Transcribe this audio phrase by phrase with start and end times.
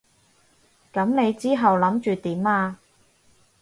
[0.91, 2.79] 噉你之後諗住點啊？